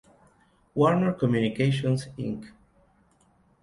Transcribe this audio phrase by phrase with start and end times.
[0.73, 2.51] Warner Communications Inc.